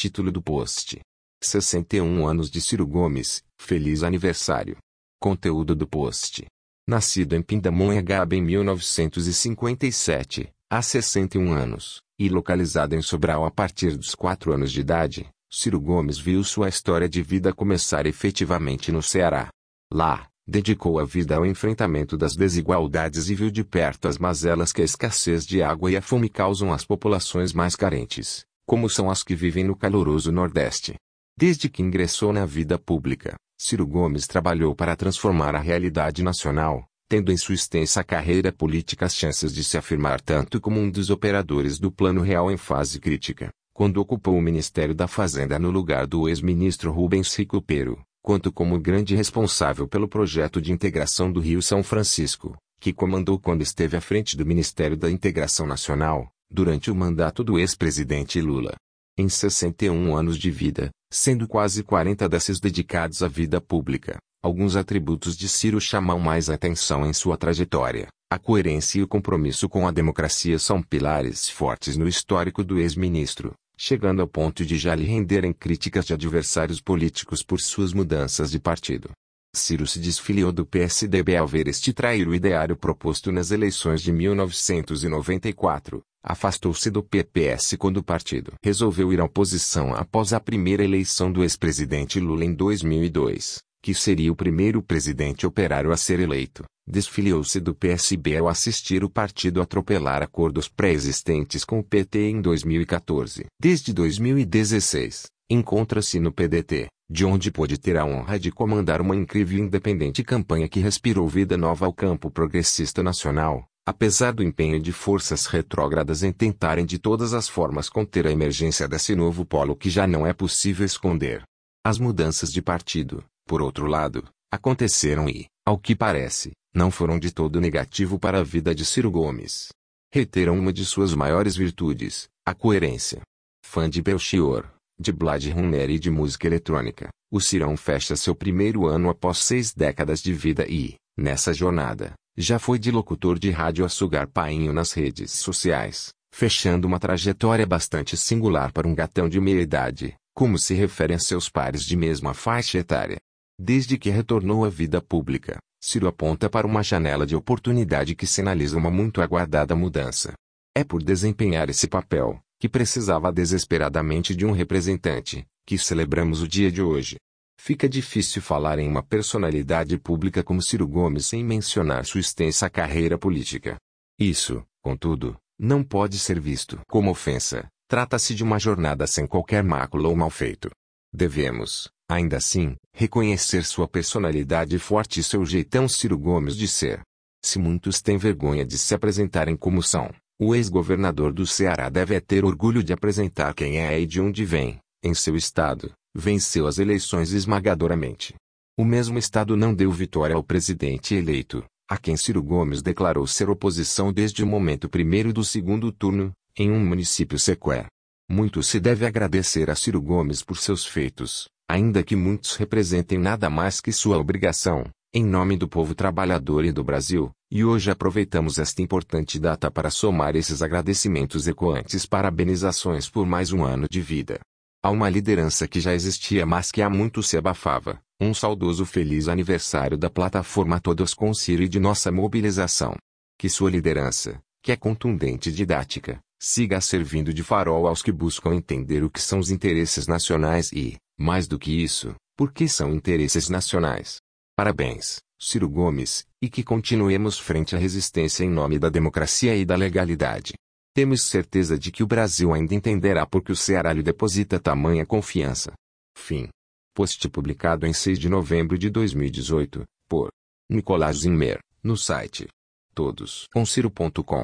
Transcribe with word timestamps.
Título 0.00 0.32
do 0.32 0.40
post. 0.40 0.98
61 1.44 2.26
anos 2.26 2.50
de 2.50 2.58
Ciro 2.58 2.86
Gomes, 2.86 3.44
feliz 3.60 4.02
aniversário. 4.02 4.78
Conteúdo 5.20 5.74
do 5.74 5.86
post. 5.86 6.46
Nascido 6.88 7.36
em 7.36 7.42
Pindamonhangaba 7.42 8.34
em 8.34 8.40
1957, 8.40 10.50
há 10.70 10.80
61 10.80 11.52
anos, 11.52 12.00
e 12.18 12.30
localizado 12.30 12.96
em 12.96 13.02
Sobral 13.02 13.44
a 13.44 13.50
partir 13.50 13.94
dos 13.94 14.14
4 14.14 14.54
anos 14.54 14.72
de 14.72 14.80
idade, 14.80 15.28
Ciro 15.52 15.78
Gomes 15.78 16.16
viu 16.16 16.42
sua 16.44 16.70
história 16.70 17.06
de 17.06 17.20
vida 17.20 17.52
começar 17.52 18.06
efetivamente 18.06 18.90
no 18.90 19.02
Ceará. 19.02 19.50
Lá, 19.92 20.30
dedicou 20.48 20.98
a 20.98 21.04
vida 21.04 21.36
ao 21.36 21.44
enfrentamento 21.44 22.16
das 22.16 22.34
desigualdades 22.34 23.28
e 23.28 23.34
viu 23.34 23.50
de 23.50 23.62
perto 23.62 24.08
as 24.08 24.16
mazelas 24.16 24.72
que 24.72 24.80
a 24.80 24.84
escassez 24.86 25.44
de 25.44 25.62
água 25.62 25.90
e 25.90 25.96
a 25.98 26.00
fome 26.00 26.30
causam 26.30 26.72
às 26.72 26.86
populações 26.86 27.52
mais 27.52 27.76
carentes, 27.76 28.48
como 28.70 28.88
são 28.88 29.10
as 29.10 29.24
que 29.24 29.34
vivem 29.34 29.64
no 29.64 29.74
caloroso 29.74 30.30
Nordeste. 30.30 30.94
Desde 31.36 31.68
que 31.68 31.82
ingressou 31.82 32.32
na 32.32 32.46
vida 32.46 32.78
pública, 32.78 33.34
Ciro 33.60 33.84
Gomes 33.84 34.28
trabalhou 34.28 34.76
para 34.76 34.94
transformar 34.94 35.56
a 35.56 35.58
realidade 35.58 36.22
nacional, 36.22 36.84
tendo 37.08 37.32
em 37.32 37.36
sua 37.36 37.56
extensa 37.56 38.04
carreira 38.04 38.52
política 38.52 39.06
as 39.06 39.16
chances 39.16 39.52
de 39.52 39.64
se 39.64 39.76
afirmar 39.76 40.20
tanto 40.20 40.60
como 40.60 40.78
um 40.78 40.88
dos 40.88 41.10
operadores 41.10 41.80
do 41.80 41.90
Plano 41.90 42.20
Real 42.20 42.48
em 42.48 42.56
fase 42.56 43.00
crítica, 43.00 43.50
quando 43.74 43.96
ocupou 43.96 44.38
o 44.38 44.40
Ministério 44.40 44.94
da 44.94 45.08
Fazenda 45.08 45.58
no 45.58 45.72
lugar 45.72 46.06
do 46.06 46.28
ex-ministro 46.28 46.92
Rubens 46.92 47.34
Recupero, 47.34 48.00
quanto 48.22 48.52
como 48.52 48.78
grande 48.78 49.16
responsável 49.16 49.88
pelo 49.88 50.06
projeto 50.06 50.62
de 50.62 50.70
integração 50.70 51.32
do 51.32 51.40
Rio 51.40 51.60
São 51.60 51.82
Francisco, 51.82 52.56
que 52.80 52.92
comandou 52.92 53.36
quando 53.36 53.62
esteve 53.62 53.96
à 53.96 54.00
frente 54.00 54.36
do 54.36 54.46
Ministério 54.46 54.96
da 54.96 55.10
Integração 55.10 55.66
Nacional, 55.66 56.30
durante 56.50 56.90
o 56.90 56.94
mandato 56.94 57.44
do 57.44 57.58
ex-presidente 57.58 58.40
Lula. 58.40 58.74
Em 59.16 59.28
61 59.28 60.16
anos 60.16 60.38
de 60.38 60.50
vida, 60.50 60.90
sendo 61.12 61.46
quase 61.46 61.82
40 61.82 62.28
desses 62.28 62.58
dedicados 62.58 63.22
à 63.22 63.28
vida 63.28 63.60
pública, 63.60 64.18
alguns 64.42 64.76
atributos 64.76 65.36
de 65.36 65.48
Ciro 65.48 65.80
chamam 65.80 66.18
mais 66.18 66.48
atenção 66.50 67.06
em 67.06 67.12
sua 67.12 67.36
trajetória. 67.36 68.08
A 68.32 68.38
coerência 68.38 69.00
e 69.00 69.02
o 69.02 69.08
compromisso 69.08 69.68
com 69.68 69.86
a 69.86 69.90
democracia 69.90 70.58
são 70.58 70.82
pilares 70.82 71.50
fortes 71.50 71.96
no 71.96 72.06
histórico 72.08 72.62
do 72.62 72.78
ex-ministro, 72.78 73.52
chegando 73.76 74.22
ao 74.22 74.28
ponto 74.28 74.64
de 74.64 74.78
já 74.78 74.94
lhe 74.94 75.04
renderem 75.04 75.52
críticas 75.52 76.06
de 76.06 76.14
adversários 76.14 76.80
políticos 76.80 77.42
por 77.42 77.60
suas 77.60 77.92
mudanças 77.92 78.50
de 78.50 78.60
partido. 78.60 79.10
Ciro 79.54 79.84
se 79.86 79.98
desfiliou 79.98 80.52
do 80.52 80.64
PSDB 80.64 81.36
ao 81.36 81.46
ver 81.46 81.66
este 81.66 81.92
trair 81.92 82.28
o 82.28 82.34
ideário 82.34 82.76
proposto 82.76 83.32
nas 83.32 83.50
eleições 83.50 84.00
de 84.00 84.12
1994, 84.12 86.00
afastou-se 86.22 86.90
do 86.90 87.02
PPS 87.02 87.76
quando 87.76 87.98
o 87.98 88.02
partido 88.02 88.52
resolveu 88.64 89.12
ir 89.12 89.20
à 89.20 89.24
oposição 89.24 89.94
após 89.94 90.32
a 90.32 90.40
primeira 90.40 90.84
eleição 90.84 91.30
do 91.30 91.42
ex-presidente 91.42 92.20
Lula 92.20 92.44
em 92.44 92.54
2002, 92.54 93.58
que 93.82 93.94
seria 93.94 94.32
o 94.32 94.36
primeiro 94.36 94.82
presidente 94.82 95.46
operário 95.46 95.92
a 95.92 95.96
ser 95.96 96.20
eleito 96.20 96.64
desfiliou-se 96.90 97.60
do 97.60 97.74
PSB 97.74 98.36
ao 98.36 98.48
assistir 98.48 99.04
o 99.04 99.08
partido 99.08 99.62
atropelar 99.62 100.22
acordos 100.22 100.68
pré-existentes 100.68 101.64
com 101.64 101.78
o 101.78 101.84
PT 101.84 102.30
em 102.30 102.40
2014. 102.40 103.46
Desde 103.60 103.92
2016, 103.92 105.26
encontra-se 105.48 106.18
no 106.18 106.32
PDT, 106.32 106.88
de 107.08 107.24
onde 107.24 107.50
pôde 107.50 107.78
ter 107.78 107.96
a 107.96 108.04
honra 108.04 108.38
de 108.38 108.50
comandar 108.50 109.00
uma 109.00 109.16
incrível 109.16 109.58
e 109.58 109.62
independente 109.62 110.24
campanha 110.24 110.68
que 110.68 110.80
respirou 110.80 111.28
vida 111.28 111.56
nova 111.56 111.86
ao 111.86 111.92
campo 111.92 112.30
progressista 112.30 113.02
nacional, 113.02 113.64
apesar 113.90 114.32
do 114.32 114.44
empenho 114.44 114.80
de 114.80 114.92
forças 114.92 115.46
retrógradas 115.46 116.22
em 116.22 116.32
tentarem 116.32 116.86
de 116.86 116.96
todas 116.96 117.34
as 117.34 117.48
formas 117.48 117.88
conter 117.88 118.24
a 118.24 118.30
emergência 118.30 118.86
desse 118.86 119.16
novo 119.16 119.44
polo 119.44 119.74
que 119.74 119.90
já 119.90 120.06
não 120.06 120.24
é 120.24 120.32
possível 120.32 120.86
esconder. 120.86 121.42
As 121.84 121.98
mudanças 121.98 122.52
de 122.52 122.62
partido, 122.62 123.24
por 123.44 123.60
outro 123.60 123.86
lado, 123.86 124.28
aconteceram 124.48 125.28
e, 125.28 125.46
ao 125.66 125.76
que 125.76 125.96
parece, 125.96 126.52
não 126.72 126.88
foram 126.88 127.18
de 127.18 127.32
todo 127.32 127.60
negativo 127.60 128.16
para 128.16 128.38
a 128.38 128.44
vida 128.44 128.72
de 128.72 128.84
Ciro 128.84 129.10
Gomes. 129.10 129.70
Reteram 130.14 130.56
uma 130.56 130.72
de 130.72 130.84
suas 130.84 131.12
maiores 131.12 131.56
virtudes, 131.56 132.28
a 132.46 132.54
coerência. 132.54 133.22
Fã 133.66 133.90
de 133.90 134.00
Belchior, 134.00 134.70
de 135.00 135.10
Blade 135.10 135.50
Runner 135.50 135.90
e 135.90 135.98
de 135.98 136.12
música 136.12 136.46
eletrônica, 136.46 137.08
o 137.28 137.40
Cirão 137.40 137.76
fecha 137.76 138.14
seu 138.14 138.36
primeiro 138.36 138.86
ano 138.86 139.10
após 139.10 139.38
seis 139.38 139.74
décadas 139.74 140.22
de 140.22 140.32
vida 140.32 140.64
e, 140.68 140.94
nessa 141.18 141.52
jornada, 141.52 142.14
já 142.40 142.58
foi 142.58 142.78
de 142.78 142.90
locutor 142.90 143.38
de 143.38 143.50
rádio 143.50 143.84
a 143.84 143.88
sugar 143.88 144.26
painho 144.26 144.72
nas 144.72 144.92
redes 144.92 145.32
sociais, 145.32 146.12
fechando 146.32 146.86
uma 146.86 146.98
trajetória 146.98 147.66
bastante 147.66 148.16
singular 148.16 148.72
para 148.72 148.88
um 148.88 148.94
gatão 148.94 149.28
de 149.28 149.38
meia 149.38 149.60
idade, 149.60 150.14
como 150.34 150.58
se 150.58 150.72
referem 150.72 151.18
seus 151.18 151.48
pares 151.50 151.84
de 151.84 151.96
mesma 151.96 152.32
faixa 152.32 152.78
etária. 152.78 153.18
Desde 153.58 153.98
que 153.98 154.08
retornou 154.08 154.64
à 154.64 154.70
vida 154.70 155.02
pública, 155.02 155.58
Ciro 155.82 156.08
aponta 156.08 156.48
para 156.48 156.66
uma 156.66 156.82
janela 156.82 157.26
de 157.26 157.36
oportunidade 157.36 158.14
que 158.14 158.26
sinaliza 158.26 158.76
uma 158.76 158.90
muito 158.90 159.20
aguardada 159.20 159.76
mudança. 159.76 160.32
É 160.74 160.82
por 160.82 161.02
desempenhar 161.02 161.68
esse 161.68 161.86
papel, 161.86 162.40
que 162.58 162.68
precisava 162.68 163.30
desesperadamente 163.30 164.34
de 164.34 164.46
um 164.46 164.52
representante, 164.52 165.44
que 165.66 165.76
celebramos 165.76 166.40
o 166.40 166.48
dia 166.48 166.72
de 166.72 166.80
hoje. 166.80 167.16
Fica 167.62 167.86
difícil 167.86 168.40
falar 168.40 168.78
em 168.78 168.88
uma 168.88 169.02
personalidade 169.02 169.98
pública 169.98 170.42
como 170.42 170.62
Ciro 170.62 170.88
Gomes 170.88 171.26
sem 171.26 171.44
mencionar 171.44 172.06
sua 172.06 172.18
extensa 172.18 172.70
carreira 172.70 173.18
política. 173.18 173.76
Isso, 174.18 174.64
contudo, 174.82 175.36
não 175.58 175.84
pode 175.84 176.18
ser 176.18 176.40
visto 176.40 176.80
como 176.88 177.10
ofensa. 177.10 177.68
Trata-se 177.86 178.34
de 178.34 178.42
uma 178.42 178.58
jornada 178.58 179.06
sem 179.06 179.26
qualquer 179.26 179.62
mácula 179.62 180.08
ou 180.08 180.16
mal 180.16 180.30
feito. 180.30 180.70
Devemos, 181.12 181.90
Ainda 182.10 182.38
assim, 182.38 182.76
reconhecer 182.94 183.62
sua 183.62 183.86
personalidade 183.86 184.78
forte 184.78 185.20
e 185.20 185.22
seu 185.22 185.44
jeitão 185.44 185.86
Ciro 185.86 186.18
Gomes 186.18 186.56
de 186.56 186.66
ser. 186.66 187.02
Se 187.44 187.58
muitos 187.58 188.00
têm 188.00 188.16
vergonha 188.16 188.64
de 188.64 188.78
se 188.78 188.94
apresentarem 188.94 189.54
como 189.54 189.82
são, 189.82 190.10
o 190.40 190.54
ex-governador 190.54 191.30
do 191.30 191.46
Ceará 191.46 191.90
deve 191.90 192.18
ter 192.22 192.42
orgulho 192.42 192.82
de 192.82 192.92
apresentar 192.92 193.54
quem 193.54 193.78
é 193.78 194.00
e 194.00 194.06
de 194.06 194.18
onde 194.18 194.46
vem, 194.46 194.80
em 195.04 195.14
seu 195.14 195.36
estado, 195.36 195.92
venceu 196.14 196.66
as 196.66 196.78
eleições 196.78 197.32
esmagadoramente. 197.32 198.34
O 198.78 198.84
mesmo 198.84 199.18
estado 199.18 199.56
não 199.56 199.74
deu 199.74 199.90
vitória 199.90 200.34
ao 200.34 200.42
presidente 200.42 201.14
eleito, 201.14 201.64
a 201.88 201.96
quem 201.96 202.16
Ciro 202.16 202.42
Gomes 202.42 202.82
declarou 202.82 203.26
ser 203.26 203.50
oposição 203.50 204.12
desde 204.12 204.42
o 204.42 204.46
momento 204.46 204.88
primeiro 204.88 205.32
do 205.32 205.44
segundo 205.44 205.90
turno, 205.90 206.32
em 206.56 206.70
um 206.70 206.78
município 206.78 207.38
sequer. 207.38 207.86
Muito 208.30 208.62
se 208.62 208.78
deve 208.78 209.04
agradecer 209.04 209.68
a 209.70 209.74
Ciro 209.74 210.00
Gomes 210.00 210.42
por 210.42 210.56
seus 210.56 210.86
feitos, 210.86 211.48
ainda 211.68 212.02
que 212.02 212.14
muitos 212.14 212.56
representem 212.56 213.18
nada 213.18 213.50
mais 213.50 213.80
que 213.80 213.92
sua 213.92 214.18
obrigação, 214.18 214.84
em 215.12 215.24
nome 215.24 215.56
do 215.56 215.68
povo 215.68 215.94
trabalhador 215.94 216.64
e 216.64 216.70
do 216.70 216.84
Brasil, 216.84 217.32
e 217.50 217.64
hoje 217.64 217.90
aproveitamos 217.90 218.58
esta 218.58 218.80
importante 218.80 219.40
data 219.40 219.68
para 219.68 219.90
somar 219.90 220.36
esses 220.36 220.62
agradecimentos 220.62 221.48
ecoantes 221.48 222.06
parabenizações 222.06 223.10
por 223.10 223.26
mais 223.26 223.52
um 223.52 223.64
ano 223.64 223.88
de 223.90 224.00
vida. 224.00 224.40
Há 224.82 224.90
uma 224.90 225.10
liderança 225.10 225.68
que 225.68 225.78
já 225.78 225.92
existia 225.92 226.46
mas 226.46 226.72
que 226.72 226.80
há 226.80 226.88
muito 226.88 227.22
se 227.22 227.36
abafava, 227.36 228.00
um 228.18 228.32
saudoso 228.32 228.86
feliz 228.86 229.28
aniversário 229.28 229.98
da 229.98 230.08
plataforma 230.08 230.80
Todos 230.80 231.12
com 231.12 231.34
Ciro 231.34 231.62
e 231.62 231.68
de 231.68 231.78
nossa 231.78 232.10
mobilização. 232.10 232.96
Que 233.38 233.46
sua 233.50 233.70
liderança, 233.70 234.40
que 234.62 234.72
é 234.72 234.76
contundente 234.76 235.50
e 235.50 235.52
didática, 235.52 236.18
siga 236.40 236.80
servindo 236.80 237.34
de 237.34 237.42
farol 237.42 237.86
aos 237.86 238.02
que 238.02 238.10
buscam 238.10 238.54
entender 238.54 239.04
o 239.04 239.10
que 239.10 239.20
são 239.20 239.38
os 239.38 239.50
interesses 239.50 240.06
nacionais 240.06 240.72
e, 240.72 240.96
mais 241.18 241.46
do 241.46 241.58
que 241.58 241.82
isso, 241.82 242.14
porque 242.34 242.66
são 242.66 242.94
interesses 242.94 243.50
nacionais. 243.50 244.16
Parabéns, 244.56 245.18
Ciro 245.38 245.68
Gomes, 245.68 246.24
e 246.40 246.48
que 246.48 246.62
continuemos 246.62 247.38
frente 247.38 247.76
à 247.76 247.78
resistência 247.78 248.44
em 248.44 248.50
nome 248.50 248.78
da 248.78 248.88
democracia 248.88 249.54
e 249.54 249.66
da 249.66 249.76
legalidade. 249.76 250.54
Temos 250.94 251.22
certeza 251.22 251.78
de 251.78 251.92
que 251.92 252.02
o 252.02 252.06
Brasil 252.06 252.52
ainda 252.52 252.74
entenderá 252.74 253.24
por 253.26 253.42
que 253.42 253.52
o 253.52 253.56
Ceará 253.56 253.92
lhe 253.92 254.02
deposita 254.02 254.58
tamanha 254.58 255.06
confiança. 255.06 255.72
Fim. 256.16 256.48
Post 256.94 257.28
publicado 257.28 257.86
em 257.86 257.92
6 257.92 258.18
de 258.18 258.28
novembro 258.28 258.76
de 258.76 258.90
2018, 258.90 259.84
por 260.08 260.28
Nicolás 260.68 261.18
Zimmer, 261.18 261.60
no 261.82 261.96
site 261.96 262.48
todos 262.94 263.46
com 263.52 263.64
Ciro.com. 263.64 264.38